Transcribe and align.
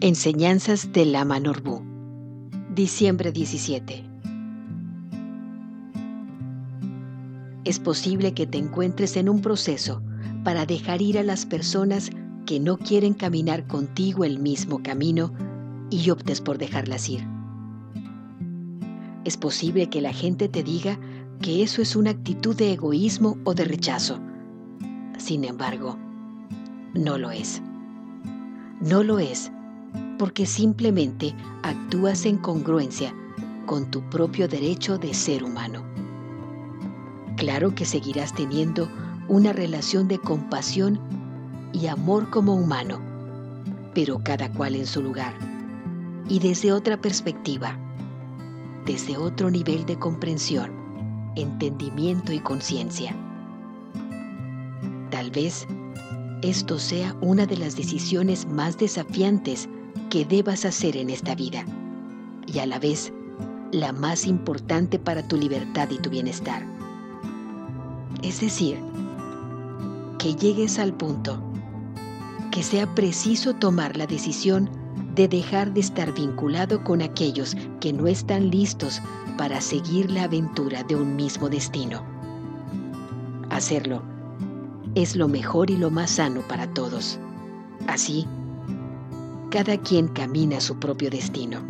Enseñanzas 0.00 0.92
de 0.92 1.04
Lama 1.06 1.40
Norbu. 1.40 1.82
Diciembre 2.72 3.32
17. 3.32 4.04
Es 7.64 7.80
posible 7.80 8.32
que 8.32 8.46
te 8.46 8.58
encuentres 8.58 9.16
en 9.16 9.28
un 9.28 9.40
proceso 9.40 10.00
para 10.44 10.66
dejar 10.66 11.02
ir 11.02 11.18
a 11.18 11.24
las 11.24 11.46
personas 11.46 12.10
que 12.46 12.60
no 12.60 12.78
quieren 12.78 13.12
caminar 13.12 13.66
contigo 13.66 14.22
el 14.22 14.38
mismo 14.38 14.84
camino 14.84 15.32
y 15.90 16.10
optes 16.10 16.40
por 16.40 16.58
dejarlas 16.58 17.08
ir. 17.08 17.26
Es 19.24 19.36
posible 19.36 19.90
que 19.90 20.00
la 20.00 20.12
gente 20.12 20.48
te 20.48 20.62
diga 20.62 20.96
que 21.42 21.64
eso 21.64 21.82
es 21.82 21.96
una 21.96 22.10
actitud 22.10 22.54
de 22.54 22.72
egoísmo 22.72 23.36
o 23.42 23.52
de 23.52 23.64
rechazo. 23.64 24.20
Sin 25.16 25.42
embargo, 25.42 25.98
no 26.94 27.18
lo 27.18 27.32
es. 27.32 27.60
No 28.80 29.02
lo 29.02 29.18
es 29.18 29.50
porque 30.18 30.46
simplemente 30.46 31.34
actúas 31.62 32.26
en 32.26 32.38
congruencia 32.38 33.14
con 33.66 33.90
tu 33.90 34.02
propio 34.10 34.48
derecho 34.48 34.98
de 34.98 35.14
ser 35.14 35.44
humano. 35.44 35.84
Claro 37.36 37.74
que 37.74 37.84
seguirás 37.84 38.34
teniendo 38.34 38.88
una 39.28 39.52
relación 39.52 40.08
de 40.08 40.18
compasión 40.18 40.98
y 41.72 41.86
amor 41.86 42.30
como 42.30 42.54
humano, 42.54 43.00
pero 43.94 44.20
cada 44.24 44.50
cual 44.52 44.74
en 44.74 44.86
su 44.86 45.02
lugar 45.02 45.34
y 46.28 46.40
desde 46.40 46.72
otra 46.72 47.00
perspectiva, 47.00 47.78
desde 48.84 49.16
otro 49.16 49.50
nivel 49.50 49.86
de 49.86 49.98
comprensión, 49.98 50.72
entendimiento 51.36 52.32
y 52.32 52.40
conciencia. 52.40 53.14
Tal 55.10 55.30
vez 55.30 55.66
esto 56.42 56.78
sea 56.78 57.16
una 57.20 57.46
de 57.46 57.56
las 57.56 57.76
decisiones 57.76 58.46
más 58.46 58.78
desafiantes 58.78 59.68
que 60.08 60.24
debas 60.24 60.64
hacer 60.64 60.96
en 60.96 61.10
esta 61.10 61.34
vida 61.34 61.64
y 62.46 62.58
a 62.58 62.66
la 62.66 62.78
vez 62.78 63.12
la 63.72 63.92
más 63.92 64.26
importante 64.26 64.98
para 64.98 65.26
tu 65.26 65.36
libertad 65.36 65.88
y 65.90 65.98
tu 65.98 66.10
bienestar. 66.10 66.64
Es 68.22 68.40
decir, 68.40 68.78
que 70.18 70.34
llegues 70.34 70.78
al 70.78 70.92
punto 70.94 71.42
que 72.50 72.62
sea 72.62 72.92
preciso 72.94 73.54
tomar 73.54 73.96
la 73.96 74.06
decisión 74.06 74.70
de 75.14 75.28
dejar 75.28 75.72
de 75.72 75.80
estar 75.80 76.12
vinculado 76.12 76.82
con 76.82 77.02
aquellos 77.02 77.56
que 77.80 77.92
no 77.92 78.06
están 78.06 78.50
listos 78.50 79.02
para 79.36 79.60
seguir 79.60 80.10
la 80.10 80.24
aventura 80.24 80.82
de 80.82 80.96
un 80.96 81.14
mismo 81.16 81.48
destino. 81.48 82.02
Hacerlo 83.50 84.02
es 84.94 85.14
lo 85.14 85.28
mejor 85.28 85.70
y 85.70 85.76
lo 85.76 85.90
más 85.90 86.12
sano 86.12 86.40
para 86.48 86.72
todos. 86.72 87.18
Así, 87.86 88.26
cada 89.50 89.78
quien 89.78 90.08
camina 90.08 90.60
su 90.60 90.78
propio 90.78 91.08
destino. 91.08 91.60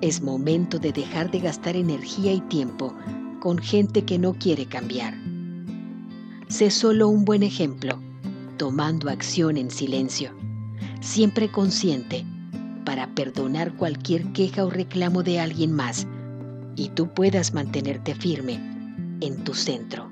Es 0.00 0.22
momento 0.22 0.78
de 0.78 0.92
dejar 0.92 1.30
de 1.32 1.40
gastar 1.40 1.74
energía 1.74 2.32
y 2.32 2.40
tiempo 2.42 2.94
con 3.40 3.58
gente 3.58 4.04
que 4.04 4.18
no 4.18 4.34
quiere 4.34 4.66
cambiar. 4.66 5.14
Sé 6.48 6.70
solo 6.70 7.08
un 7.08 7.24
buen 7.24 7.42
ejemplo, 7.42 7.98
tomando 8.56 9.10
acción 9.10 9.56
en 9.56 9.68
silencio, 9.70 10.30
siempre 11.00 11.50
consciente, 11.50 12.24
para 12.84 13.14
perdonar 13.16 13.74
cualquier 13.74 14.32
queja 14.32 14.64
o 14.64 14.70
reclamo 14.70 15.24
de 15.24 15.40
alguien 15.40 15.72
más 15.72 16.06
y 16.76 16.90
tú 16.90 17.08
puedas 17.08 17.52
mantenerte 17.52 18.14
firme 18.14 18.60
en 19.20 19.42
tu 19.42 19.54
centro, 19.54 20.08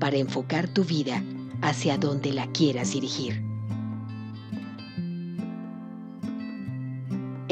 para 0.00 0.16
enfocar 0.16 0.66
tu 0.66 0.82
vida 0.82 1.22
hacia 1.60 1.96
donde 1.96 2.32
la 2.32 2.48
quieras 2.48 2.92
dirigir. 2.92 3.51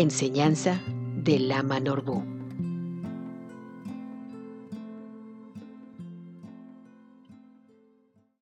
Enseñanza 0.00 0.80
de 1.14 1.38
Lama 1.38 1.78
Norbu. 1.78 2.39